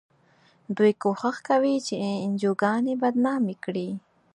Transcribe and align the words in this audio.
دوی 0.77 0.91
کوښښ 1.01 1.37
کوي 1.49 1.75
چې 1.87 1.95
انجوګانې 2.25 2.93
بدنامې 3.01 3.55
کړي. 3.63 3.89